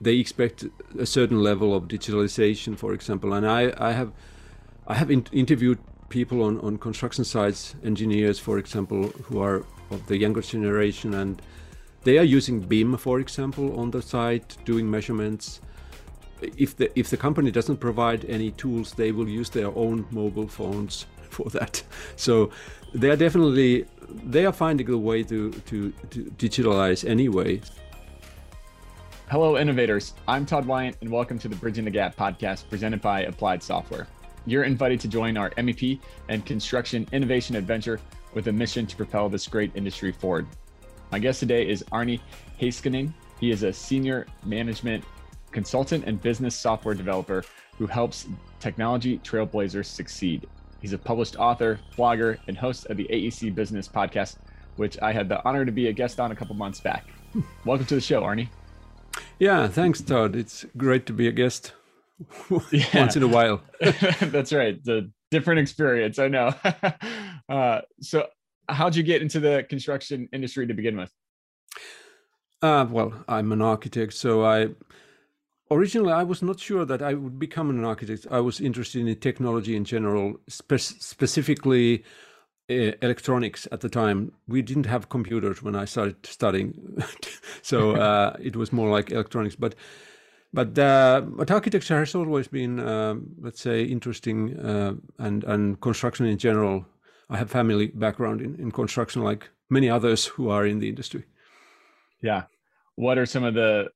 [0.00, 0.64] they expect
[0.98, 3.32] a certain level of digitalization, for example.
[3.32, 4.12] And I, I have
[4.86, 5.78] I have in, interviewed
[6.08, 11.42] people on, on construction sites, engineers, for example, who are of the younger generation, and
[12.04, 15.60] they are using BIM, for example, on the site, doing measurements.
[16.40, 20.48] If the if the company doesn't provide any tools, they will use their own mobile
[20.48, 21.82] phones for that.
[22.16, 22.50] So
[22.94, 27.60] they are definitely they are finding a way to to, to digitalize anyway.
[29.30, 30.14] Hello, innovators.
[30.26, 34.06] I'm Todd Wynne, and welcome to the Bridging the Gap podcast presented by Applied Software.
[34.46, 36.00] You're invited to join our MEP
[36.30, 38.00] and construction innovation adventure
[38.32, 40.46] with a mission to propel this great industry forward.
[41.12, 42.20] My guest today is Aarni
[42.58, 43.12] Heiskanen.
[43.38, 45.04] He is a senior management
[45.50, 47.44] consultant and business software developer
[47.76, 48.26] who helps
[48.60, 50.46] technology trailblazers succeed.
[50.80, 54.36] He's a published author, blogger, and host of the AEC Business Podcast,
[54.76, 57.04] which I had the honor to be a guest on a couple months back.
[57.34, 57.40] Hmm.
[57.66, 58.48] Welcome to the show, Aarni.
[59.38, 60.34] Yeah, thanks, Todd.
[60.34, 61.72] It's great to be a guest
[62.50, 63.62] once in a while.
[64.20, 64.82] That's right.
[64.84, 66.18] The different experience.
[66.18, 66.54] I know.
[67.48, 68.26] uh, so,
[68.68, 71.12] how'd you get into the construction industry to begin with?
[72.60, 74.70] Uh, well, I'm an architect, so I
[75.70, 78.26] originally I was not sure that I would become an architect.
[78.30, 82.04] I was interested in technology in general, spe- specifically
[82.68, 84.32] electronics at the time.
[84.46, 87.02] We didn't have computers when I started studying,
[87.62, 89.56] so uh, it was more like electronics.
[89.56, 89.74] But
[90.52, 96.26] but uh, but architecture has always been, uh, let's say, interesting, uh, and and construction
[96.26, 96.84] in general.
[97.30, 101.24] I have family background in, in construction, like many others who are in the industry.
[102.22, 102.44] Yeah,
[102.96, 103.90] what are some of the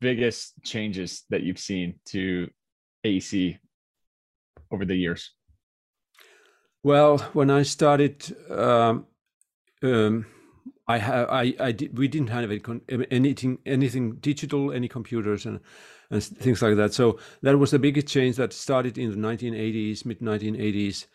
[0.00, 2.48] biggest changes that you've seen to
[3.04, 3.58] AEC
[4.70, 5.32] over the years?
[6.84, 9.06] Well, when I started, um,
[9.82, 10.26] um,
[10.86, 12.50] I I, I did, we didn't have
[13.10, 15.60] anything anything digital, any computers and
[16.10, 16.92] and things like that.
[16.92, 21.06] So that was the biggest change that started in the 1980s, mid 1980s,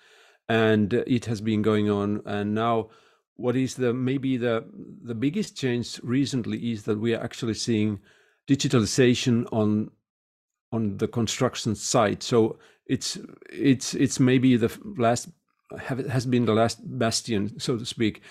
[0.49, 2.23] and it has been going on.
[2.25, 2.89] And now,
[3.35, 4.65] what is the maybe the
[5.03, 7.99] the biggest change recently is that we are actually seeing
[8.47, 9.91] digitalization on
[10.71, 12.23] on the construction site.
[12.23, 12.57] So
[12.87, 13.19] it's
[13.51, 15.29] it's it's maybe the last
[15.77, 18.21] have, has been the last bastion, so to speak,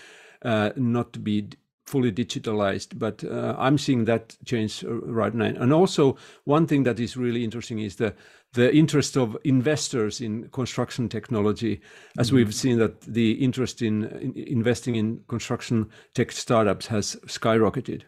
[0.43, 1.49] uh, not to be
[1.87, 2.99] fully digitalized.
[2.99, 5.47] But uh, I'm seeing that change uh, right now.
[5.47, 8.15] And also, one thing that is really interesting is the
[8.55, 11.81] the interest of investors in construction technology,
[12.19, 12.37] as mm-hmm.
[12.37, 18.03] we've seen that the interest in, in, investing in construction tech startups has skyrocketed.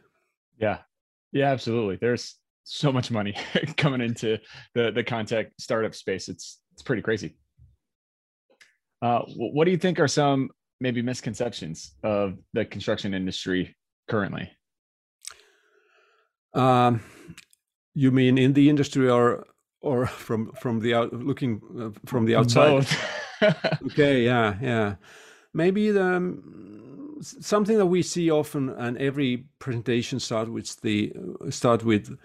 [0.58, 0.78] Yeah,
[1.32, 1.96] yeah, absolutely.
[1.96, 3.34] There's so much money
[3.76, 4.38] coming into
[4.74, 6.28] the the contech startup space.
[6.28, 7.36] It's it's pretty crazy.
[9.02, 10.50] Uh, what do you think are some
[10.80, 13.76] maybe misconceptions of the construction industry
[14.08, 14.50] currently?
[16.54, 17.00] Um,
[17.94, 19.46] you mean in the industry or
[19.80, 22.86] or from from the out looking uh, from the outside?
[23.86, 24.94] okay, yeah, yeah.
[25.54, 31.12] Maybe the um, something that we see often, and every presentation start with the
[31.48, 32.16] start with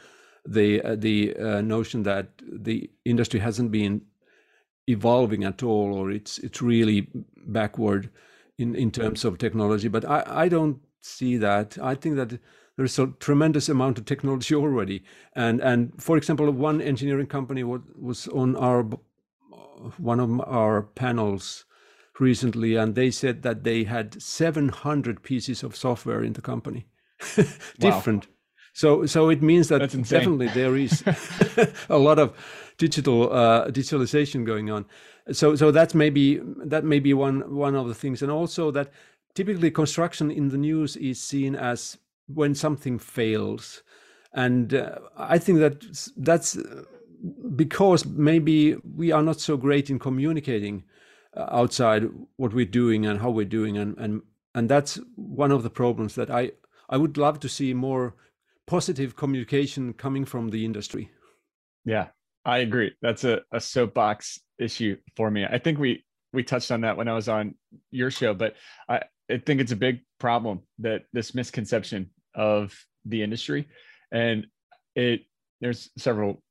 [0.46, 4.02] the uh, the uh, notion that the industry hasn't been
[4.88, 7.08] evolving at all, or it's it's really
[7.48, 8.10] backward
[8.58, 9.88] in, in terms of technology.
[9.88, 11.78] But I, I don't see that.
[11.82, 12.40] I think that
[12.78, 15.04] there's a tremendous amount of technology already.
[15.34, 21.66] And and for example, one engineering company was on our uh, one of our panels
[22.20, 26.88] recently, and they said that they had 700 pieces of software in the company,
[27.80, 28.26] different.
[28.26, 28.32] Wow.
[28.74, 31.04] So so it means that definitely there is
[31.90, 32.34] a lot of
[32.78, 34.86] digital uh, digitalization going on.
[35.32, 38.22] So so that's maybe that may be one one of the things.
[38.22, 38.92] And also that
[39.34, 41.98] typically construction in the news is seen as
[42.28, 43.84] when something fails.
[44.34, 45.86] And uh, i think that
[46.18, 46.58] that's
[47.56, 50.84] because maybe we are not so great in communicating
[51.38, 52.04] uh, outside
[52.36, 54.22] what we're doing and how we're doing and and
[54.54, 56.52] and that's one of the problems that i
[56.90, 58.14] i would love to see more
[58.68, 61.12] positive communication coming from the industry.
[61.86, 62.08] Yeah
[62.46, 62.94] I agree.
[63.02, 65.46] That's a, a soapbox issue for me.
[65.46, 67.56] I think we we touched on that when I was on
[67.92, 68.56] your show, but
[68.90, 69.02] I,
[69.32, 73.68] I think it's a big problem that this misconception of the industry,
[74.12, 74.46] and
[74.96, 75.22] it
[75.62, 76.44] there's several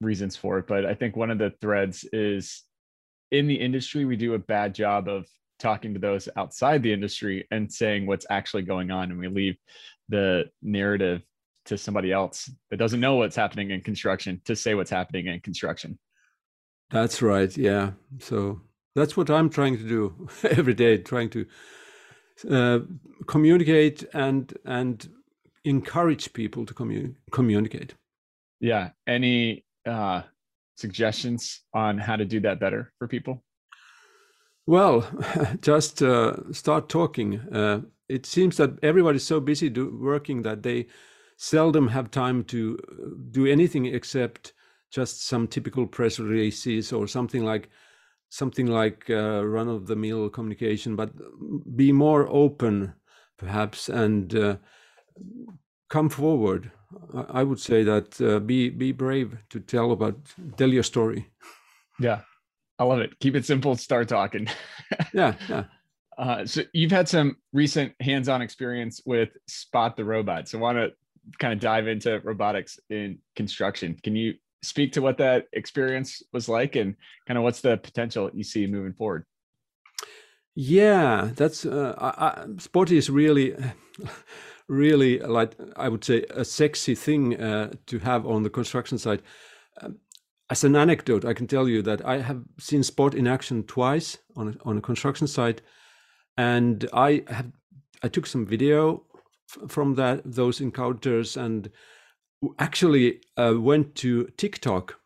[0.00, 2.62] reasons for it, but I think one of the threads is
[3.30, 5.26] in the industry we do a bad job of
[5.58, 9.56] talking to those outside the industry and saying what's actually going on, and we leave
[10.08, 11.22] the narrative
[11.66, 15.40] to somebody else that doesn't know what's happening in construction to say what's happening in
[15.40, 15.98] construction.
[16.90, 17.56] That's right.
[17.56, 17.92] Yeah.
[18.18, 18.60] So
[18.94, 21.46] that's what I'm trying to do every day, trying to
[22.50, 22.78] uh,
[23.26, 25.08] communicate and and
[25.64, 27.94] encourage people to commu- communicate.
[28.60, 28.90] Yeah.
[29.06, 30.22] Any uh,
[30.76, 33.42] suggestions on how to do that better for people?
[34.66, 35.06] Well,
[35.60, 37.40] just uh, start talking.
[37.40, 40.86] Uh, it seems that everybody's so busy do, working that they
[41.42, 42.94] seldom have time to uh,
[43.32, 44.52] do anything except
[44.92, 47.68] just some typical press releases or something like
[48.28, 51.10] something like uh, run of the mill communication but
[51.74, 52.94] be more open
[53.38, 54.56] perhaps and uh,
[55.90, 56.70] come forward.
[57.28, 60.16] I would say that uh, be be brave to tell about
[60.56, 61.26] tell your story.
[61.98, 62.20] Yeah.
[62.78, 63.18] I love it.
[63.18, 64.48] Keep it simple start talking.
[65.12, 65.64] Yeah yeah.
[66.18, 70.48] Uh, so you've had some recent hands-on experience with spot the robot.
[70.48, 70.92] So i want to
[71.38, 73.98] kind of dive into robotics in construction.
[74.02, 76.94] Can you speak to what that experience was like and
[77.26, 79.24] kind of what's the potential you see moving forward?
[80.54, 83.56] Yeah that's uh, I, I, spot is really
[84.68, 89.22] really like i would say a sexy thing uh, to have on the construction site.
[89.80, 89.98] Um,
[90.50, 94.18] as an anecdote i can tell you that i have seen Spot in action twice
[94.36, 95.62] on a, on a construction site
[96.36, 97.50] and i have
[98.02, 99.02] i took some video
[99.68, 101.70] from that those encounters and
[102.58, 104.98] actually uh, went to TikTok,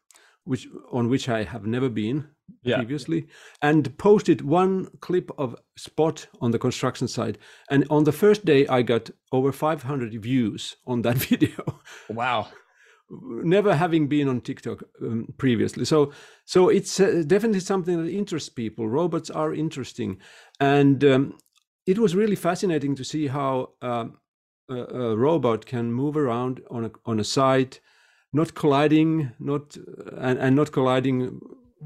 [0.44, 2.28] which on which I have never been
[2.62, 2.76] yeah.
[2.76, 3.26] previously,
[3.62, 7.38] and posted one clip of Spot on the construction site.
[7.70, 11.80] And on the first day, I got over 500 views on that video.
[12.08, 12.48] Wow.
[13.08, 16.12] Never having been on TikTok um, previously, so
[16.44, 18.88] so it's uh, definitely something that interests people.
[18.88, 20.18] Robots are interesting,
[20.58, 21.38] and um,
[21.86, 24.18] it was really fascinating to see how um,
[24.68, 27.80] a, a robot can move around on a on a site,
[28.32, 29.76] not colliding, not
[30.18, 31.40] and, and not colliding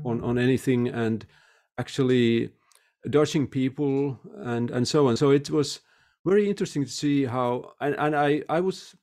[0.04, 1.26] on on anything, and
[1.78, 2.50] actually
[3.08, 5.16] dodging people and and so on.
[5.16, 5.80] So it was
[6.24, 8.94] very interesting to see how and, and I I was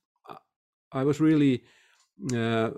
[0.92, 1.64] I was really
[2.34, 2.70] uh,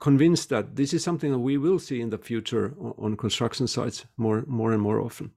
[0.00, 3.66] convinced that this is something that we will see in the future on, on construction
[3.66, 5.32] sites more more and more often.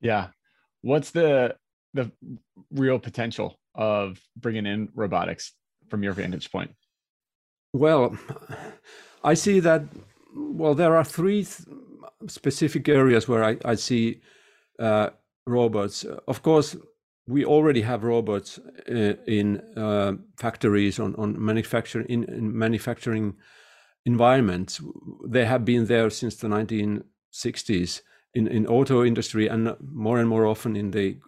[0.00, 0.28] Yeah,
[0.82, 1.56] what's the
[1.94, 2.10] the
[2.70, 5.52] real potential of bringing in robotics
[5.88, 6.70] from your vantage point?
[7.72, 8.16] Well,
[9.24, 9.82] I see that.
[10.34, 11.68] Well, there are three th-
[12.28, 14.20] specific areas where I, I see
[14.78, 15.10] uh,
[15.46, 16.04] robots.
[16.26, 16.76] Of course,
[17.26, 18.58] we already have robots
[18.88, 23.34] uh, in uh, factories on on manufacturing in, in, manufacturing
[24.04, 24.80] environments.
[25.28, 28.02] They have been there since the 1960s
[28.34, 31.18] in in auto industry and more and more often in the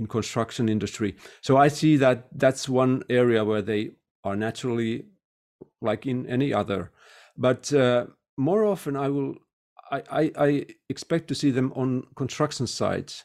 [0.00, 1.14] in construction industry.
[1.42, 3.90] So I see that that's one area where they
[4.24, 5.04] are naturally
[5.80, 6.90] like in any other.
[7.36, 8.06] But uh,
[8.36, 9.34] more often, I will
[9.92, 13.24] I, I, I, expect to see them on construction sites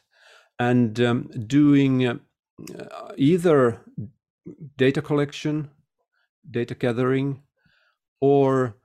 [0.59, 2.17] and um, doing uh,
[3.17, 3.81] either
[4.75, 5.69] data collection,
[6.49, 7.43] data gathering,
[8.19, 8.77] or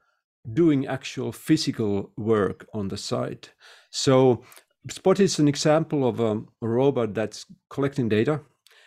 [0.52, 3.50] doing actual physical work on the site.
[3.90, 4.44] So
[4.88, 8.40] Spot is an example of a, a robot that's collecting data.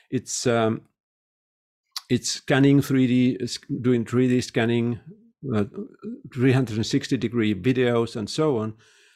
[0.10, 0.82] It's um,
[2.10, 5.00] it's scanning 3D, doing 3D scanning,
[5.56, 5.66] uh,
[6.34, 8.74] 360 degree videos, and so on.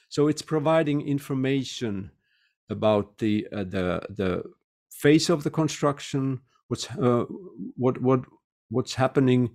[0.10, 2.12] So it's providing information
[2.70, 4.44] about the uh, the the
[4.92, 7.26] phase of the construction, what's uh,
[7.76, 8.22] what what
[8.70, 9.50] what's happening,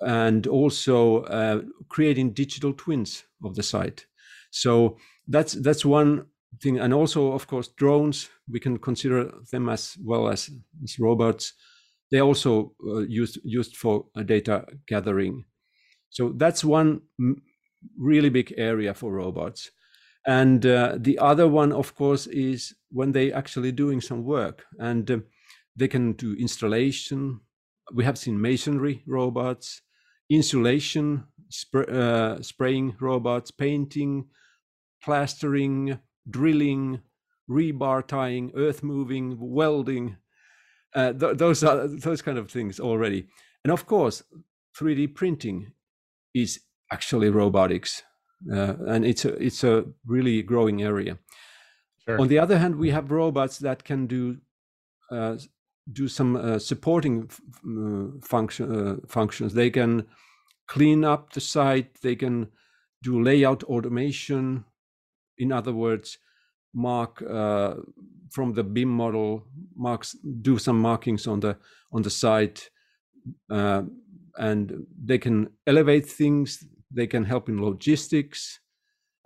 [0.00, 4.06] and also uh, creating digital twins of the site.
[4.50, 4.98] So
[5.28, 6.26] that's that's one
[6.60, 6.78] thing.
[6.78, 10.50] And also of course drones we can consider them as well as,
[10.82, 11.52] as robots.
[12.10, 15.44] They also uh, used used for uh, data gathering.
[16.10, 17.02] So that's one
[17.98, 19.70] really big area for robots.
[20.26, 25.10] And uh, the other one of course is when they actually doing some work and
[25.10, 25.18] uh,
[25.76, 27.40] they can do installation.
[27.94, 29.82] We have seen masonry robots
[30.30, 34.28] insulation sp- uh, spraying robots painting
[35.02, 35.98] plastering
[36.30, 37.00] drilling,
[37.48, 40.16] rebar tying, earth moving, welding.
[40.94, 43.26] Uh, th- those are those kind of things already.
[43.64, 44.22] And of course,
[44.78, 45.72] 3D printing
[46.34, 46.60] is
[46.92, 48.02] actually robotics,
[48.52, 51.18] uh, and it's a it's a really growing area.
[52.06, 52.20] Sure.
[52.20, 54.38] On the other hand, we have robots that can do
[55.10, 55.36] uh,
[55.92, 57.30] do some uh, supporting
[57.66, 59.54] uh, function uh, functions.
[59.54, 60.06] They can
[60.66, 62.00] clean up the site.
[62.00, 62.48] They can
[63.02, 64.64] do layout automation
[65.38, 66.18] in other words,
[66.74, 67.76] mark uh,
[68.30, 71.58] from the BIM model, marks do some markings on the
[71.92, 72.70] on the site,
[73.50, 73.82] uh,
[74.36, 76.64] and they can elevate things.
[76.90, 78.60] They can help in logistics,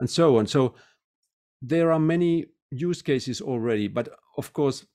[0.01, 0.47] and so on.
[0.47, 0.75] So
[1.61, 4.87] there are many use cases already, but of course,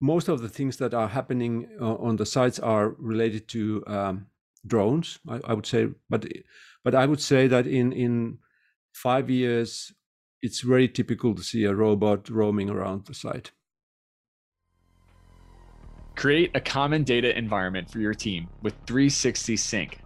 [0.00, 4.26] most of the things that are happening uh, on the sites are related to um,
[4.66, 5.18] drones.
[5.28, 6.26] I, I would say, but
[6.82, 8.38] but I would say that in in
[8.92, 9.92] five years,
[10.44, 13.50] it's very typical to see a robot roaming around the site.
[16.16, 20.00] Create a common data environment for your team with 360 Sync.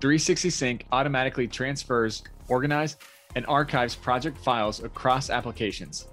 [0.00, 2.96] 360 Sync automatically transfers, organizes,
[3.34, 6.06] and archives project files across applications.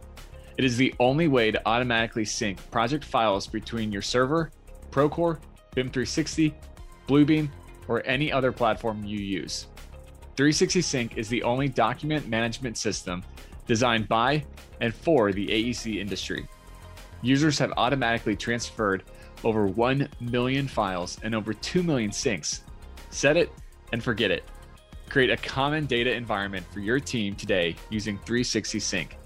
[0.57, 4.51] It is the only way to automatically sync project files between your server,
[4.89, 5.39] Procore,
[5.75, 6.55] BIM 360,
[7.07, 7.50] Bluebeam,
[7.88, 9.67] or any other platform you use.
[10.36, 13.24] 360 Sync is the only document management system
[13.68, 14.44] designed by
[14.82, 16.48] and for the AEC industry.
[17.22, 19.04] Users have automatically transferred
[19.44, 22.62] over 1 million files and over 2 million syncs.
[23.10, 23.52] Set it
[23.92, 24.44] and forget it.
[25.10, 29.18] Create a common data environment for your team today using 360 Sync.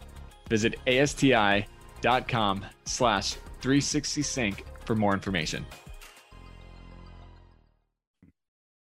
[0.49, 5.65] Visit asti.com slash 360 Sync for more information.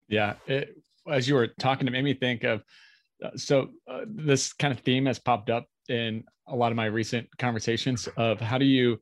[0.09, 2.63] Yeah, it, as you were talking, it made me think of
[3.25, 6.87] uh, so uh, this kind of theme has popped up in a lot of my
[6.87, 8.99] recent conversations of how do you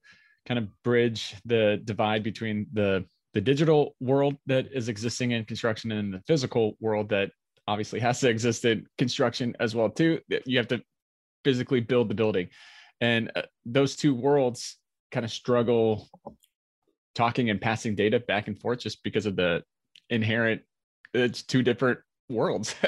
[0.47, 5.93] kind of bridge the divide between the the digital world that is existing in construction
[5.93, 7.31] and the physical world that
[7.69, 10.83] obviously has to exist in construction as well too you have to
[11.45, 12.49] physically build the building.
[13.01, 14.77] And uh, those two worlds
[15.11, 16.09] kind of struggle
[17.15, 19.63] talking and passing data back and forth just because of the
[20.11, 20.63] inherent
[21.15, 22.75] it's two different worlds.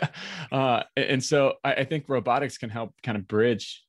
[0.50, 3.82] Uh, and so I, I think robotics can help kind of bridge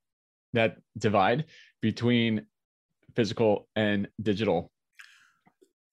[0.53, 1.43] that divide
[1.81, 2.45] between
[3.17, 4.71] physical and digital.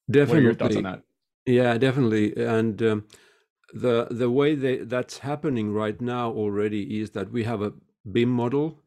[0.09, 1.02] Definitely what are your thoughts on that?
[1.47, 2.37] Yeah definitely.
[2.37, 3.04] And um,
[3.75, 7.73] the the way they, that's happening right now already is that we have a
[8.12, 8.78] BIM model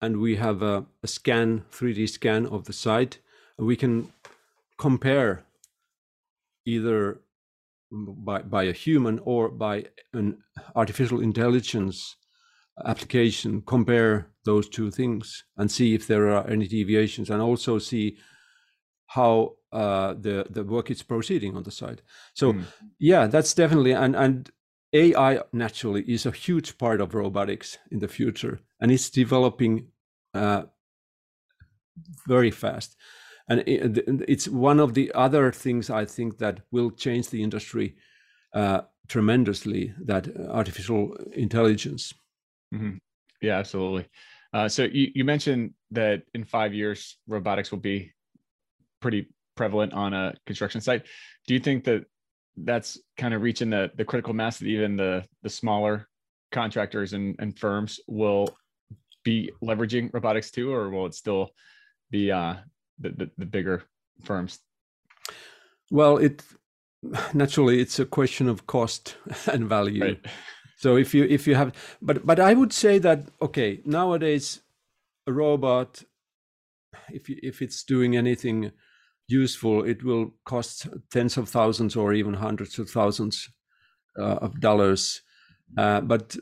[0.00, 3.18] and we have a, a scan 3D scan of the site.
[3.58, 4.10] We can
[4.78, 5.44] compare
[6.64, 7.20] either
[7.90, 10.38] by, by a human or by an
[10.74, 12.16] artificial intelligence
[12.84, 18.18] application compare those two things and see if there are any deviations and also see
[19.06, 22.02] how uh, the the work is proceeding on the site
[22.34, 22.64] so mm.
[22.98, 24.50] yeah that's definitely and and
[24.92, 29.88] ai naturally is a huge part of robotics in the future and it's developing
[30.34, 30.62] uh,
[32.26, 32.96] very fast
[33.48, 37.96] and it's one of the other things i think that will change the industry
[38.54, 42.12] uh, tremendously that artificial intelligence.
[42.74, 42.96] Mm-hmm.
[43.40, 44.08] yeah absolutely.
[44.52, 48.12] Uh, so you, you mentioned that in five years robotics will be
[49.00, 51.04] pretty prevalent on a construction site.
[51.46, 52.04] Do you think that
[52.56, 56.08] that's kind of reaching the the critical mass that even the the smaller
[56.52, 58.56] contractors and, and firms will
[59.24, 61.50] be leveraging robotics too, or will it still
[62.10, 62.54] be uh,
[62.98, 63.84] the, the, the bigger
[64.22, 64.60] firms?
[65.90, 66.42] Well, it
[67.32, 69.16] naturally it's a question of cost
[69.52, 70.04] and value.
[70.04, 70.26] Right.
[70.78, 74.60] So if you if you have, but but I would say that okay nowadays
[75.26, 76.02] a robot,
[77.10, 78.72] if you, if it's doing anything
[79.28, 83.48] useful, it will cost tens of thousands or even hundreds of thousands
[84.18, 85.22] uh, of dollars.
[85.76, 86.36] Uh, but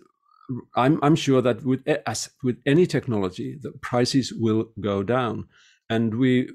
[0.74, 5.48] I'm I'm sure that with as with any technology, the prices will go down,
[5.94, 6.48] and we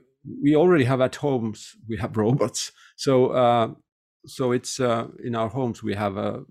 [0.43, 2.72] we already have at homes we have robots.
[2.96, 3.67] So uh,
[4.25, 6.41] so it's uh, in our homes we have uh,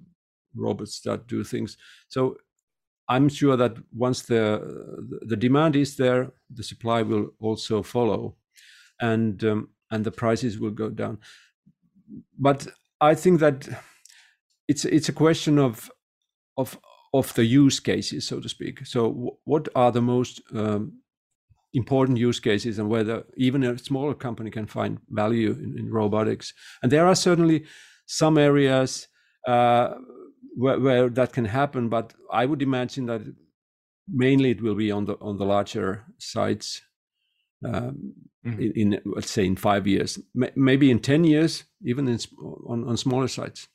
[0.54, 1.76] robots that do things.
[2.08, 2.36] So
[3.08, 4.42] I'm sure that once the
[5.26, 8.36] the demand is there, the supply will also follow,
[9.00, 11.18] and um, and the prices will go down.
[12.38, 12.68] But
[13.00, 13.68] I think that
[14.68, 15.90] it's it's a question of
[16.56, 16.78] of
[17.12, 18.86] of the use cases, so to speak.
[18.86, 21.00] So, what are the most um,
[21.72, 26.54] important use cases, and whether even a smaller company can find value in, in robotics?
[26.82, 27.64] And there are certainly
[28.06, 29.08] some areas
[29.46, 29.94] uh,
[30.56, 33.22] where, where, that can happen, but I would imagine that
[34.08, 36.82] mainly it will be on the on the larger sites.
[37.64, 38.14] Um,
[38.46, 38.60] mm-hmm.
[38.60, 42.18] in, in, let's say in five years, M- maybe in ten years, even in,
[42.66, 43.68] on on smaller sites.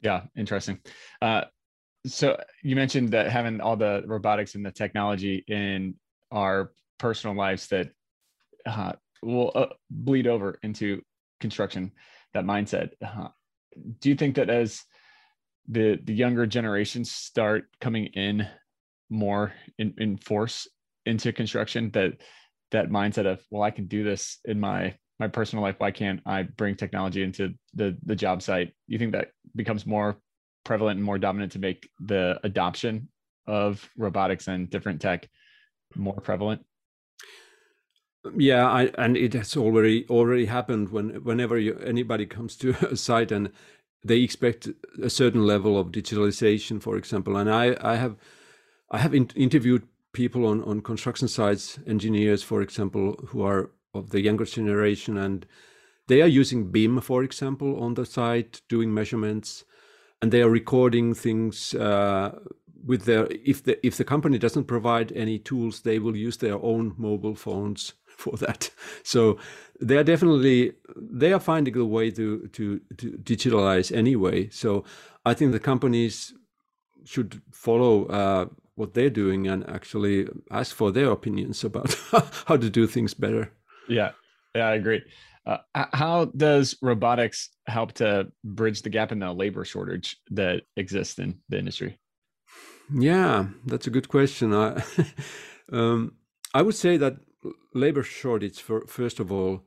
[0.00, 0.78] Yeah, interesting.
[1.20, 1.44] Uh,
[2.06, 5.94] so you mentioned that having all the robotics and the technology in
[6.30, 7.90] our personal lives that
[8.66, 11.02] uh, will uh, bleed over into
[11.40, 11.92] construction
[12.34, 13.28] that mindset uh,
[14.00, 14.82] do you think that as
[15.68, 18.46] the the younger generations start coming in
[19.10, 20.68] more in, in force
[21.04, 22.12] into construction that
[22.70, 26.20] that mindset of well i can do this in my my personal life why can't
[26.26, 30.18] i bring technology into the the job site Do you think that becomes more
[30.66, 33.08] prevalent and more dominant to make the adoption
[33.46, 35.28] of robotics and different tech
[35.94, 36.62] more prevalent?
[38.36, 42.96] Yeah, I, and it has already already happened when whenever you, anybody comes to a
[42.96, 43.50] site and
[44.04, 44.68] they expect
[45.02, 47.36] a certain level of digitalization, for example.
[47.36, 48.16] And I, I have,
[48.90, 54.10] I have in, interviewed people on on construction sites, engineers, for example, who are of
[54.10, 55.46] the younger generation, and
[56.06, 59.64] they are using BIM, for example, on the site, doing measurements,
[60.22, 62.38] and they are recording things uh,
[62.84, 63.26] with their.
[63.44, 67.34] If the if the company doesn't provide any tools, they will use their own mobile
[67.34, 68.70] phones for that.
[69.02, 69.38] So
[69.80, 74.48] they are definitely they are finding a way to to to digitalize anyway.
[74.50, 74.84] So
[75.24, 76.34] I think the companies
[77.04, 81.94] should follow uh, what they're doing and actually ask for their opinions about
[82.46, 83.52] how to do things better.
[83.88, 84.12] Yeah,
[84.54, 85.02] yeah, I agree.
[85.46, 91.20] Uh, how does robotics help to bridge the gap in the labor shortage that exists
[91.20, 91.98] in the industry?
[92.92, 94.52] Yeah, that's a good question.
[94.52, 94.82] I,
[95.72, 96.14] um,
[96.52, 97.16] I would say that
[97.74, 99.62] labor shortage, for, first of all,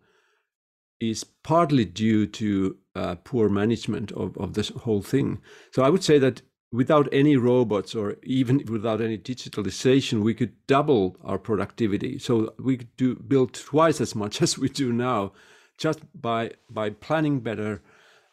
[1.00, 5.40] is partly due to uh, poor management of, of this whole thing.
[5.72, 10.54] So I would say that without any robots or even without any digitalization, we could
[10.68, 12.20] double our productivity.
[12.20, 15.32] So we could do build twice as much as we do now
[15.78, 17.82] just by by planning better,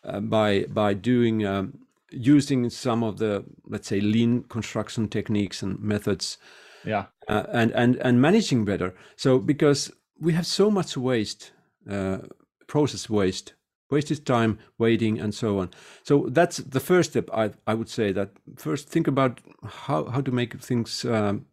[0.05, 1.79] uh, by by doing um,
[2.11, 6.39] using some of the let's say lean construction techniques and methods.
[6.85, 8.95] Yeah, uh, and and and managing better.
[9.17, 11.53] So because we have so much waste,
[11.91, 12.19] uh,
[12.67, 13.55] process waste,
[13.91, 15.71] wasted time waiting and so on.
[16.03, 17.31] So that's the first step.
[17.33, 21.47] I I would say that first think about how how to make things um,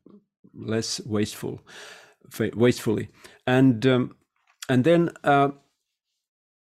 [0.54, 1.62] less wasteful,
[2.56, 3.10] wastefully,
[3.46, 4.16] and um,
[4.70, 5.50] and then uh,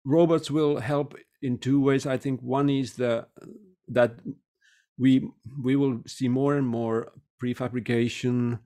[0.04, 2.06] robots will help in two ways.
[2.06, 3.26] I think one is the
[3.88, 4.20] that
[4.98, 5.28] we
[5.62, 7.12] we will see more and more
[7.42, 8.58] prefabrication,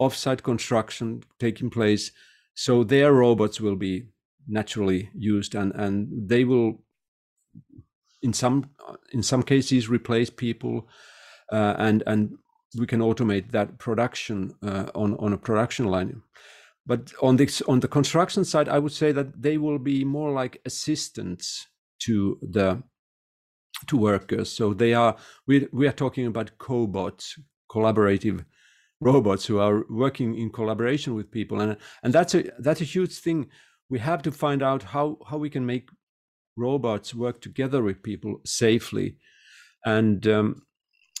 [0.00, 2.12] offsite construction taking place.
[2.54, 4.06] So their robots will be
[4.48, 6.82] naturally used, and and they will,
[8.22, 8.70] in some
[9.12, 10.88] in some cases, replace people,
[11.52, 12.36] uh, and and
[12.78, 16.22] we can automate that production uh, on on a production line.
[16.86, 20.32] But on the on the construction side, I would say that they will be more
[20.32, 21.68] like assistants
[22.00, 22.82] to the
[23.86, 24.50] to workers.
[24.50, 27.38] So they are we we are talking about cobots,
[27.70, 28.44] collaborative
[29.00, 33.18] robots who are working in collaboration with people, and and that's a that's a huge
[33.18, 33.48] thing.
[33.88, 35.88] We have to find out how how we can make
[36.56, 39.16] robots work together with people safely,
[39.84, 40.62] and um,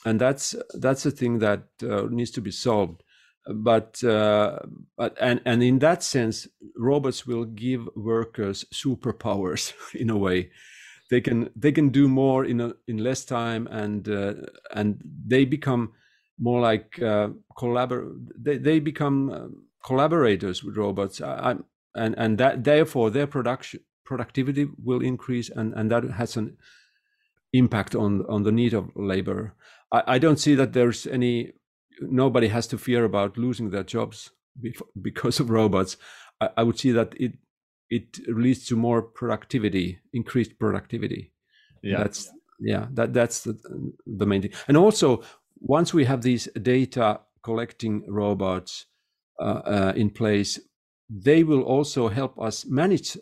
[0.04, 3.02] and that's that's a thing that uh, needs to be solved.
[3.46, 4.58] But uh,
[4.96, 10.50] but and and in that sense robots will give workers superpowers in a way.
[11.10, 14.34] They can they can do more in a, in less time and uh,
[14.74, 15.92] and they become
[16.40, 19.48] more like uh, collabor they, they become uh,
[19.84, 21.56] collaborators with robots I,
[21.94, 26.56] and and that therefore their production productivity will increase and and that has an
[27.52, 29.54] impact on on the need of labor
[29.92, 31.52] I, I don't see that there's any
[32.00, 34.30] nobody has to fear about losing their jobs
[35.00, 35.96] because of robots.
[36.40, 37.34] I, I would see that it
[37.88, 41.32] it leads to more productivity, increased productivity.
[41.82, 43.58] Yeah, that's yeah, that that's the
[44.06, 44.52] the main thing.
[44.68, 45.22] And also,
[45.60, 48.86] once we have these data collecting robots
[49.40, 50.58] uh, uh, in place,
[51.08, 53.16] they will also help us manage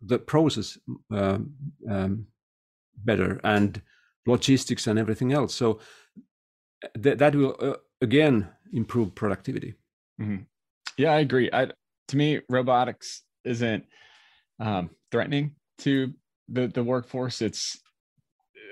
[0.00, 0.78] the process
[1.10, 1.54] um,
[1.90, 2.26] um,
[3.04, 3.80] better and
[4.26, 5.54] logistics and everything else.
[5.54, 5.80] So
[7.02, 9.74] th- that will uh, again improve productivity.
[10.20, 10.42] Mm-hmm.
[10.96, 11.50] Yeah, I agree.
[11.52, 11.68] I
[12.08, 13.84] to me, robotics isn't
[14.60, 16.12] um, threatening to
[16.48, 17.42] the the workforce.
[17.42, 17.78] It's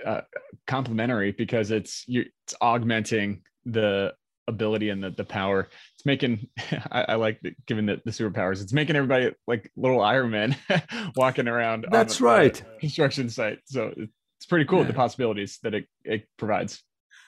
[0.04, 0.22] uh,
[0.66, 4.14] complementary because it's you, it's augmenting the
[4.48, 5.68] ability and the, the power.
[5.94, 6.48] It's making
[6.90, 8.62] I, I like the, given the, the superpowers.
[8.62, 10.56] It's making everybody like little Iron Man
[11.16, 11.86] walking around.
[11.90, 12.62] That's right.
[12.80, 13.58] construction site.
[13.66, 14.86] So it's pretty cool yeah.
[14.86, 16.82] the possibilities that it, it provides.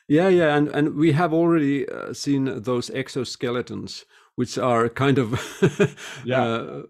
[0.06, 5.32] Yeah, yeah, and and we have already uh, seen those exoskeletons, which are kind of
[6.24, 6.42] yeah.
[6.42, 6.82] uh,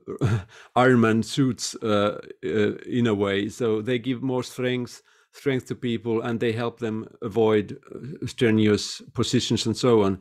[0.75, 3.49] Iron Man suits uh, uh, in a way.
[3.49, 5.01] So they give more strength
[5.35, 10.21] strength to people, and they help them avoid uh, strenuous positions and so on.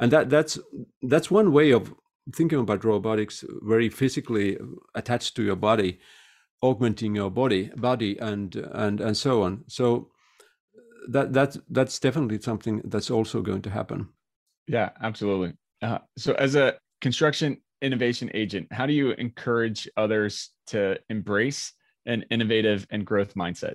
[0.00, 0.58] And that that's
[1.02, 1.94] that's one way of
[2.34, 4.58] thinking about robotics, very physically
[4.94, 5.98] attached to your body,
[6.62, 9.64] augmenting your body, body, and and and so on.
[9.66, 10.10] So
[11.08, 14.08] that that's that's definitely something that's also going to happen.
[14.66, 15.54] Yeah, absolutely.
[15.80, 21.72] Uh, so, as a construction innovation agent, how do you encourage others to embrace
[22.06, 23.74] an innovative and growth mindset?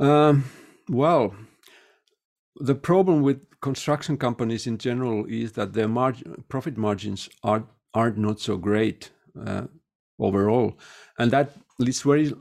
[0.00, 0.44] Um,
[0.88, 1.34] well,
[2.56, 8.10] the problem with construction companies in general is that their margin, profit margins are are
[8.12, 9.10] not so great
[9.46, 9.66] uh,
[10.18, 10.78] overall,
[11.18, 12.32] and that leads very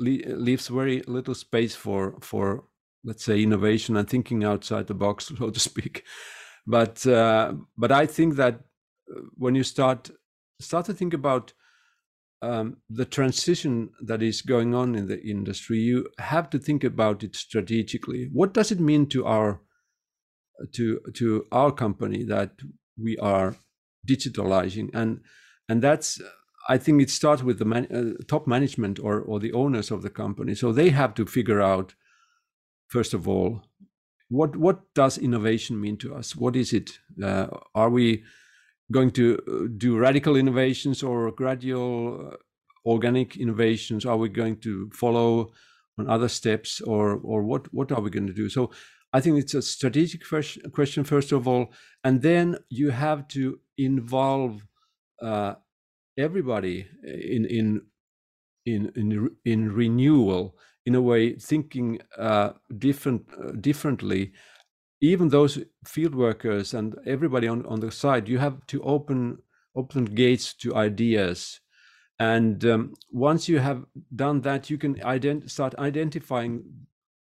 [0.00, 2.64] leaves very little space for for
[3.04, 6.04] let's say innovation and thinking outside the box, so to speak.
[6.66, 8.60] But uh, but I think that
[9.10, 10.10] uh, when you start
[10.60, 11.52] start to think about
[12.40, 17.22] um, the transition that is going on in the industry, you have to think about
[17.22, 18.28] it strategically.
[18.32, 19.60] What does it mean to our
[20.72, 22.50] to to our company that
[23.00, 23.56] we are
[24.08, 25.20] digitalizing and
[25.68, 26.20] and that's
[26.70, 30.02] I think it starts with the man, uh, top management or or the owners of
[30.02, 30.54] the company.
[30.54, 31.94] So they have to figure out
[32.88, 33.62] first of all
[34.28, 36.36] what what does innovation mean to us?
[36.36, 36.98] What is it?
[37.22, 38.24] Uh, are we
[38.90, 42.36] going to uh, do radical innovations or gradual uh,
[42.84, 44.06] organic innovations?
[44.06, 45.52] Are we going to follow
[45.98, 48.48] on other steps, or or what what are we going to do?
[48.48, 48.70] So
[49.12, 50.22] I think it's a strategic
[50.72, 51.72] question first of all,
[52.04, 54.66] and then you have to involve
[55.22, 55.54] uh,
[56.16, 57.82] everybody in in
[58.66, 64.32] in in in renewal in a way thinking uh, different uh, differently
[65.00, 69.38] even those field workers and everybody on, on the side you have to open
[69.76, 71.60] open gates to ideas.
[72.18, 73.84] And um, once you have
[74.14, 76.64] done that you can ident- start identifying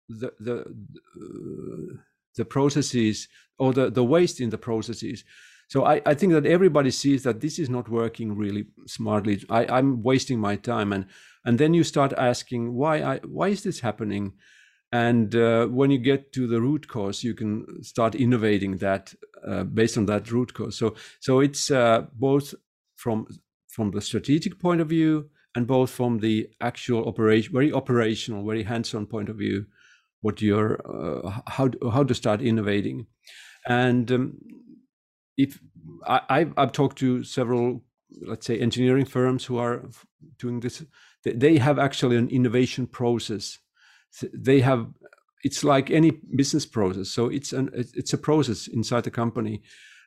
[0.08, 1.98] the the uh,
[2.36, 5.24] the processes or the the waste in the processes.
[5.68, 9.44] So I, I think that everybody sees that this is not working really smartly.
[9.50, 10.94] I, i'm wasting my time.
[10.94, 11.08] And
[11.46, 14.34] and then you start asking why I, why is this happening
[14.94, 19.12] and uh, when you get to the root cause you can start innovating that
[19.48, 20.78] uh, based on that root cause.
[20.78, 22.54] So so it's uh, both
[22.96, 23.28] from
[23.68, 28.64] from the strategic point of view and both from the actual operation very operational very
[28.64, 29.66] hands-on point of view
[30.22, 33.08] what you're uh, how how to start innovating.
[33.68, 34.38] And um,
[35.38, 35.60] if
[36.06, 37.84] I, I've, I've talked to several
[38.22, 39.90] let's say engineering firms who are
[40.38, 40.86] doing this.
[41.24, 43.58] They have actually an innovation process
[44.34, 44.88] they have
[45.44, 47.10] it's like any business process.
[47.10, 49.62] So it's an it's a process inside the company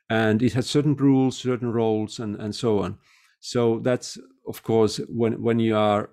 [0.09, 2.97] and it has certain rules certain roles and and so on.
[3.39, 4.17] So that's
[4.47, 6.09] of course when when you are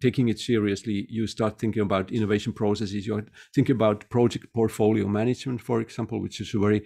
[0.00, 3.06] taking it seriously you start thinking about innovation processes.
[3.06, 6.82] You think about project portfolio management for example which is a very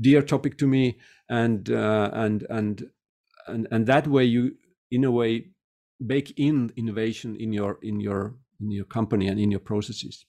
[0.00, 0.98] dear topic to me.
[1.30, 2.90] And uh, and and
[3.46, 4.56] and and that way you
[4.90, 5.50] in a way
[6.04, 10.26] bake in innovation in your in your in your company and in your processes.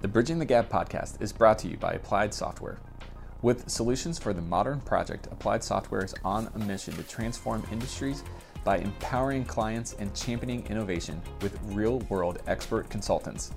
[0.00, 2.78] The Bridging the Gap podcast is brought to you by Applied Software.
[3.40, 8.22] With solutions for the modern project, Applied Software is on a mission to transform industries
[8.64, 13.52] by empowering clients and championing innovation with real world expert consultants.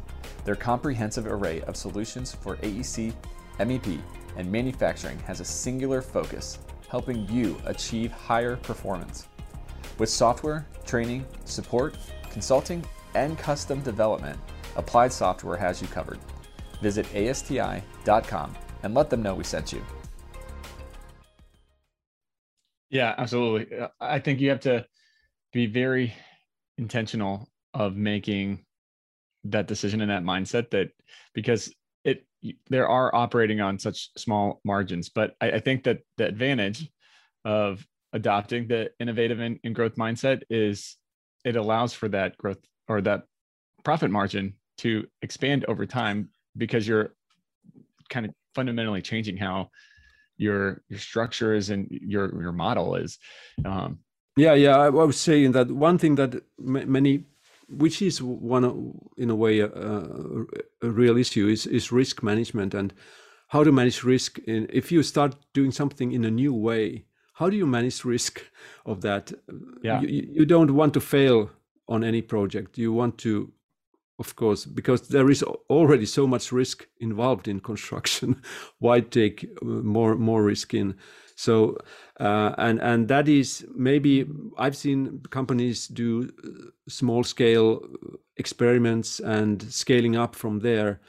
[0.45, 3.13] Their comprehensive array of solutions for AEC,
[3.59, 3.99] MEP,
[4.35, 9.27] and manufacturing has a singular focus helping you achieve higher performance.
[9.97, 11.97] With software, training, support,
[12.31, 14.39] consulting, and custom development,
[14.75, 16.19] Applied Software has you covered.
[16.81, 19.83] Visit ASTI.com and let them know we sent you.
[22.89, 23.75] Yeah, absolutely.
[23.77, 24.85] Uh, I think you have to
[25.51, 26.13] be very
[26.77, 28.65] intentional of making
[29.45, 30.89] that decision and that mindset that
[31.33, 32.25] because it
[32.69, 36.89] there are operating on such small margins but I, I think that the advantage
[37.45, 40.97] of adopting the innovative and, and growth mindset is
[41.45, 43.23] it allows for that growth or that
[43.83, 47.13] profit margin to expand over time because you're
[48.09, 49.69] kind of fundamentally changing how
[50.37, 53.17] your your structure is and your your model is.
[53.65, 53.99] Um,
[54.37, 57.25] yeah yeah i was saying that one thing that many
[57.67, 59.67] which is one in a way a,
[60.81, 62.93] a, real issue is is risk management and
[63.49, 67.05] how to manage risk in, if you start doing something in a new way
[67.37, 68.43] how do you manage risk
[68.85, 69.31] of that?
[69.83, 70.01] Yeah.
[70.01, 71.51] you, you don't want to fail
[71.87, 72.77] on any project.
[72.77, 73.51] You want to
[74.19, 78.41] of course because there is already so much risk involved in construction
[78.79, 80.95] why take uh, more more risk in?
[81.35, 81.77] So
[82.19, 84.25] uh, and and that is maybe
[84.57, 87.87] I've seen companies do uh, small scale
[88.37, 90.99] experiments and scaling up from there,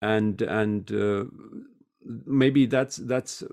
[0.00, 1.24] and and uh,
[2.26, 3.44] maybe that's that's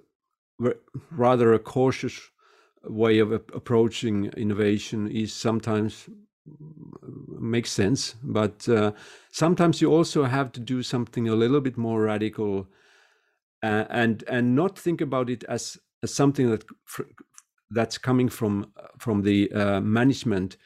[1.12, 2.30] rather a cautious
[2.84, 6.10] way of approaching innovation is sometimes
[7.40, 8.92] makes sense but uh,
[9.32, 12.68] sometimes you also have to do something a little bit more radical
[13.62, 16.64] uh, and and not think about it as as something that
[17.70, 20.58] that's coming from from the uh, management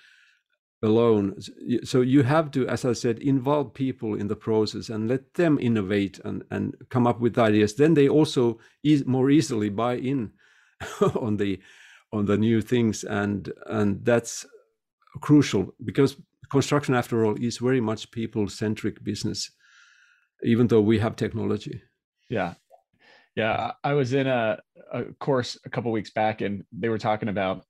[0.83, 1.35] alone
[1.83, 5.57] so you have to as i said involve people in the process and let them
[5.59, 10.31] innovate and, and come up with ideas then they also e- more easily buy in
[11.15, 11.59] on the
[12.11, 14.45] on the new things and and that's
[15.21, 16.17] crucial because
[16.53, 19.51] construction, after all, is very much people centric business,
[20.43, 21.81] even though we have technology.
[22.29, 22.53] Yeah.
[23.35, 23.71] Yeah.
[23.83, 24.59] I was in a,
[24.91, 27.65] a course a couple weeks back and they were talking about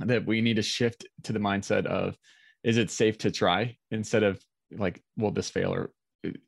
[0.00, 2.16] that we need to shift to the mindset of
[2.64, 4.42] is it safe to try instead of
[4.76, 5.92] like will this fail or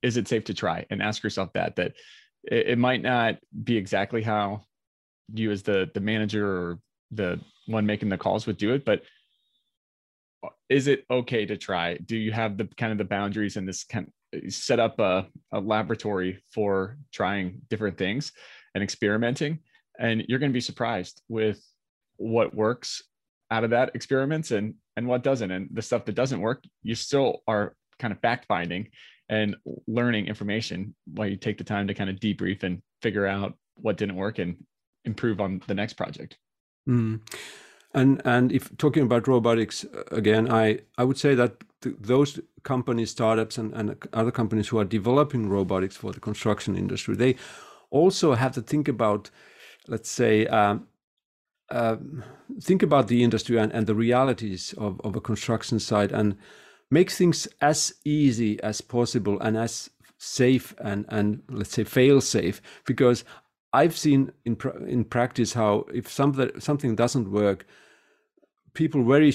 [0.03, 0.87] is it safe to try?
[0.91, 1.93] And ask yourself that that
[2.45, 4.63] it, it might not be exactly how
[5.33, 6.79] you as the the manager or
[7.11, 9.03] the one making the calls would do it but
[10.45, 11.97] uh, is it okay to try?
[11.97, 14.11] Do you have the kind of the boundaries and this kind
[14.49, 18.33] set up a, a laboratory for trying different things
[18.75, 19.61] and experimenting?
[19.99, 21.65] And you're going to be surprised with
[22.17, 23.03] what works
[23.55, 26.95] out of that experiments and and what doesn't and the stuff that doesn't work you
[26.95, 28.89] still are kind of fact finding
[29.29, 29.55] and
[29.87, 33.97] learning information while you take the time to kind of debrief and figure out what
[33.97, 34.57] didn't work and
[35.05, 36.37] improve on the next project
[36.89, 37.21] mm.
[37.95, 40.65] and and if talking about robotics uh, again i
[40.99, 45.49] i would say that th- those companies startups and, and other companies who are developing
[45.49, 47.37] robotics for the construction industry they
[47.91, 49.31] also have to think about
[49.87, 50.89] let's say um,
[51.71, 51.97] uh,
[52.61, 56.37] think about the industry and, and the realities of, of a construction site and
[56.91, 62.61] make things as easy as possible and as safe and, and let's say fail safe
[62.87, 63.25] because
[63.73, 67.67] I've seen in in practice how if something something doesn't work,
[68.73, 69.35] people very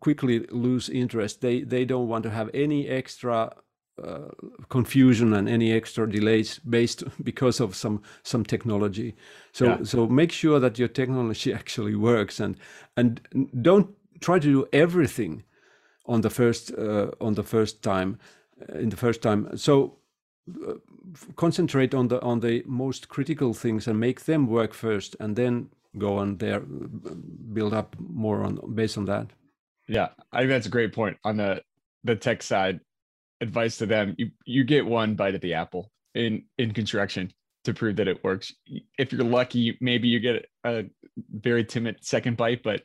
[0.00, 1.40] quickly lose interest.
[1.40, 3.52] They they don't want to have any extra
[4.02, 4.28] uh,
[4.68, 9.14] confusion and any extra delays based because of some some technology.
[9.52, 9.84] So yeah.
[9.84, 12.56] so make sure that your technology actually works and
[12.96, 13.20] and
[13.62, 13.88] don't
[14.20, 15.44] try to do everything
[16.06, 18.18] on the first uh, on the first time
[18.68, 19.56] uh, in the first time.
[19.56, 19.98] So
[20.66, 20.74] uh,
[21.36, 25.70] concentrate on the on the most critical things and make them work first and then
[25.96, 29.26] go on there build up more on based on that.
[29.88, 31.62] Yeah i think that's a great point on the
[32.04, 32.80] the tech side
[33.40, 37.32] advice to them you you get one bite at the apple in in construction
[37.64, 38.54] to prove that it works.
[38.98, 40.84] If you're lucky maybe you get a
[41.30, 42.82] very timid second bite but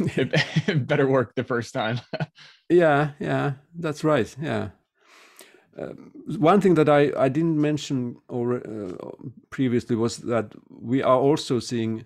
[0.00, 0.30] it,
[0.66, 2.00] it better work the first time.
[2.68, 4.68] Yeah yeah that's right yeah.
[5.76, 5.94] Uh,
[6.38, 8.92] one thing that I, I didn't mention or uh,
[9.50, 12.04] previously was that we are also seeing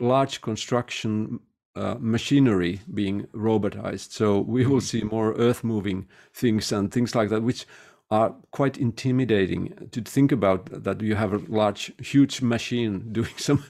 [0.00, 1.40] large construction
[1.76, 4.12] uh, machinery being robotized.
[4.12, 4.98] So we will mm-hmm.
[4.98, 7.66] see more earth moving things and things like that, which
[8.10, 13.64] are quite intimidating to think about that you have a large, huge machine doing some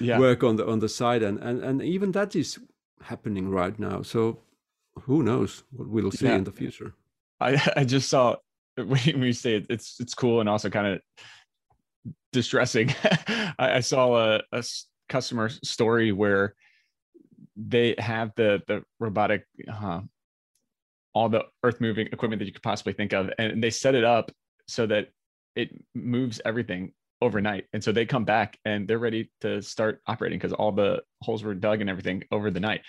[0.00, 0.18] yeah.
[0.18, 2.58] work on the on the side, and, and and even that is
[3.02, 4.02] happening right now.
[4.02, 4.38] So
[5.02, 6.36] who knows what we'll see yeah.
[6.36, 6.94] in the future?
[7.40, 8.36] I I just saw
[8.76, 11.00] when you say it, it's it's cool and also kind of
[12.32, 12.94] distressing.
[13.58, 14.64] I, I, saw a, a
[15.08, 16.54] customer story where
[17.56, 20.00] they have the the robotic uh,
[21.14, 24.04] all the earth moving equipment that you could possibly think of and they set it
[24.04, 24.30] up
[24.66, 25.08] so that
[25.54, 27.66] it moves everything overnight.
[27.72, 31.42] And so they come back and they're ready to start operating because all the holes
[31.42, 32.80] were dug and everything over the night.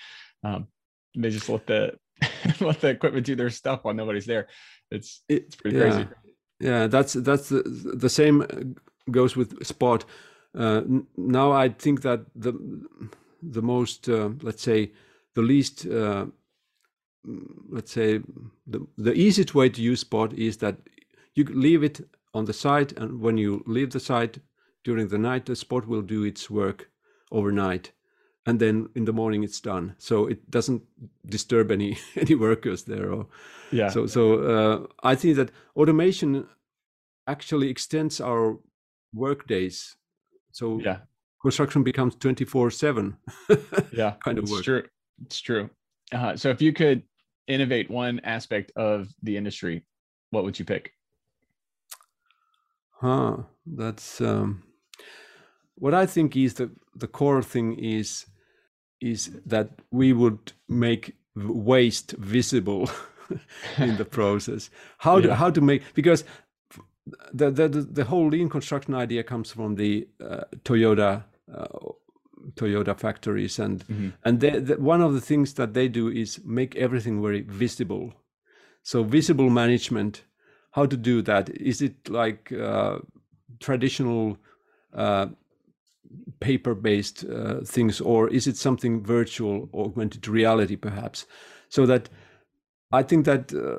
[0.43, 0.67] Um,
[1.15, 1.93] they just let the
[2.59, 4.47] let the equipment do their stuff while nobody's there.
[4.91, 5.83] It's it's pretty yeah.
[5.83, 6.07] crazy.
[6.59, 8.75] Yeah that's that's the, the same
[9.11, 10.05] goes with spot
[10.57, 10.81] uh,
[11.17, 12.53] now i think that the
[13.51, 14.91] the most, uh, let's say,
[15.35, 16.25] the least, uh,
[17.69, 18.19] let's say,
[18.67, 20.77] the, the easiest way to use Spot is that
[21.35, 22.01] you leave it
[22.33, 24.39] on the site, and when you leave the site
[24.83, 26.89] during the night, the Spot will do its work
[27.31, 27.91] overnight,
[28.45, 29.95] and then in the morning it's done.
[29.97, 30.83] So it doesn't
[31.25, 33.11] disturb any any workers there.
[33.11, 33.27] Or,
[33.71, 33.89] yeah.
[33.89, 36.47] So so uh, I think that automation
[37.27, 38.57] actually extends our
[39.13, 39.95] work days.
[40.51, 40.97] So yeah
[41.43, 43.17] construction becomes 24 7
[43.91, 44.63] yeah kind of it's work.
[44.63, 44.83] true.
[45.25, 45.69] It's true.
[46.11, 47.03] Uh, so if you could
[47.47, 49.83] innovate one aspect of the industry
[50.31, 50.91] what would you pick?
[53.01, 54.63] Huh that's um,
[55.75, 58.25] what i think is the the core thing is
[59.03, 62.89] is that we would make waste visible
[63.77, 64.69] in the process.
[64.97, 65.27] How yeah.
[65.27, 66.23] to how to make because
[67.33, 71.23] the, the the whole lean construction idea comes from the uh, Toyota
[72.55, 74.09] Toyota factories, and mm-hmm.
[74.25, 78.13] and they, the, one of the things that they do is make everything very visible.
[78.81, 80.23] So visible management,
[80.71, 81.49] how to do that?
[81.49, 82.99] Is it like uh,
[83.59, 84.37] traditional
[84.93, 85.27] uh,
[86.39, 91.25] paper-based uh, things, or is it something virtual, augmented reality, perhaps?
[91.69, 92.09] So that
[92.91, 93.77] I think that uh,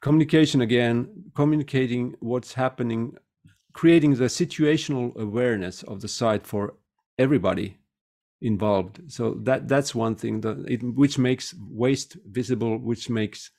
[0.00, 3.16] communication again, communicating what's happening
[3.76, 6.74] creating the situational awareness of the site for
[7.18, 7.76] everybody
[8.40, 9.02] involved.
[9.08, 13.50] So that that's one thing that it, which makes waste visible, which makes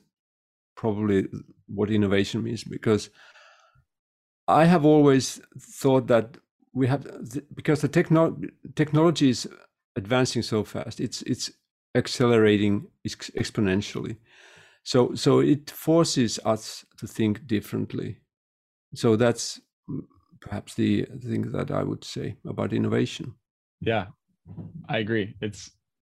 [0.77, 1.29] probably
[1.69, 3.11] what innovation means because
[4.47, 6.37] i have always thought that
[6.73, 7.07] we have
[7.55, 8.41] because the techno-
[8.75, 9.49] technology is
[9.97, 11.51] advancing so fast it's it's
[11.95, 14.17] accelerating ex- exponentially.
[14.85, 18.19] So so it forces us to think differently.
[18.95, 19.61] So that's
[20.40, 23.35] perhaps the thing that i would say about innovation
[23.81, 24.07] yeah
[24.88, 25.35] I agree.
[25.40, 25.70] It's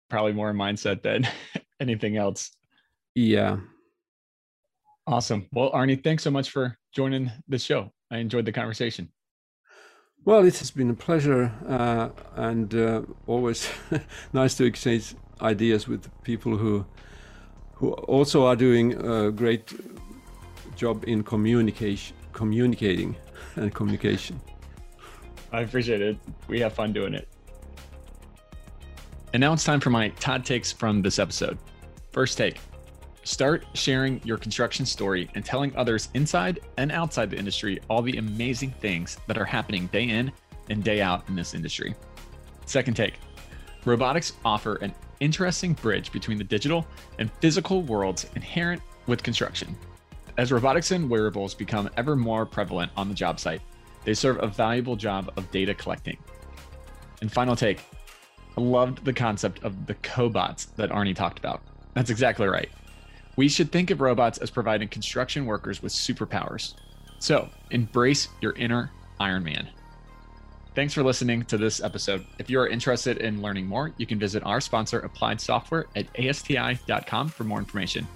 [0.10, 1.28] probably more a mindset than
[1.80, 2.52] anything else.
[3.16, 3.58] Yeah.
[5.06, 5.48] Awesome.
[5.52, 7.92] Well, Aarni, thanks so much for joining the show.
[8.12, 9.12] I enjoyed the conversation.
[10.26, 13.70] Well, it has been a pleasure uh, and uh, always
[14.34, 16.86] nice to exchange ideas with people who
[17.76, 19.72] who also are doing a great
[20.76, 23.16] job in communication, communicating
[23.56, 24.40] and communication.
[25.52, 26.18] I appreciate it.
[26.48, 27.28] We have fun doing it.
[29.34, 31.58] And now it's time for my Todd takes from this episode.
[32.12, 32.58] First take
[33.24, 38.18] start sharing your construction story and telling others inside and outside the industry all the
[38.18, 40.32] amazing things that are happening day in
[40.70, 41.94] and day out in this industry.
[42.66, 43.16] Second take
[43.86, 46.88] robotics offer an interesting bridge between the digital
[47.20, 49.76] and physical worlds inherent with construction.
[50.38, 53.62] As robotics and wearables become ever more prevalent on the job site,
[54.06, 56.18] they serve a valuable job of data collecting.
[57.22, 57.82] And final take
[58.58, 61.62] I loved the concept of the cobots that Aarni talked about.
[61.94, 62.70] That's exactly right.
[63.36, 66.74] We should think of robots as providing construction workers with superpowers.
[67.20, 69.68] So embrace your inner Iron Man.
[70.74, 72.26] Thanks for listening to this episode.
[72.38, 76.08] If you are interested in learning more, you can visit our sponsor, Applied Software, at
[76.20, 78.08] asti.com for more information.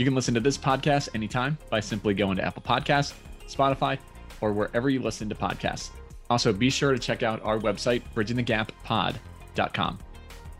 [0.00, 3.12] You can listen to this podcast anytime by simply going to Apple Podcasts,
[3.46, 3.98] Spotify,
[4.40, 5.90] or wherever you listen to podcasts.
[6.30, 9.20] Also, be sure to check out our website, Bridging the Gap Pod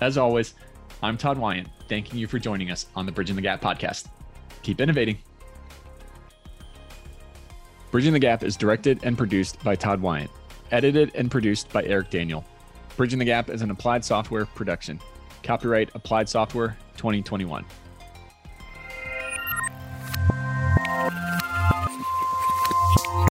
[0.03, 0.53] as always,
[1.03, 4.09] I'm Todd Wynne, thanking you for joining us on the Bridging the Gap podcast.
[4.63, 5.17] Keep innovating.
[7.91, 10.29] Bridging the Gap is directed and produced by Todd Wynne,
[10.71, 12.45] edited and produced by Eric Daniel.
[12.99, 15.01] Bridging the Gap is an applied software production.
[15.43, 17.65] Copyright Applied Software 2021.